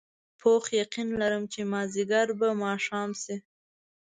[0.39, 3.35] پوخ یقین لرم چې مازدیګر به ماښام شي.